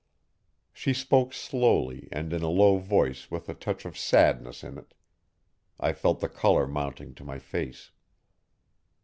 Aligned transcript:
She 0.73 0.95
spoke 0.95 1.31
slowly 1.31 2.09
and 2.11 2.33
in 2.33 2.41
a 2.41 2.49
low 2.49 2.79
voice 2.79 3.29
with 3.29 3.47
a 3.49 3.53
touch 3.53 3.85
of 3.85 3.95
sadness 3.99 4.63
in 4.63 4.79
it. 4.79 4.95
I 5.79 5.93
felt 5.93 6.21
the 6.21 6.27
colour 6.27 6.65
mounting 6.65 7.13
to 7.13 7.23
my 7.23 7.37
face. 7.37 7.91